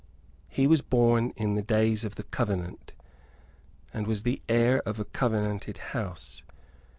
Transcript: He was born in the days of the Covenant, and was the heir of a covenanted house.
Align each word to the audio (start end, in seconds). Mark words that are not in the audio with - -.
He 0.49 0.65
was 0.65 0.81
born 0.81 1.31
in 1.35 1.53
the 1.53 1.61
days 1.61 2.03
of 2.03 2.15
the 2.15 2.23
Covenant, 2.23 2.93
and 3.93 4.07
was 4.07 4.23
the 4.23 4.41
heir 4.49 4.79
of 4.81 4.99
a 4.99 5.05
covenanted 5.05 5.77
house. 5.93 6.41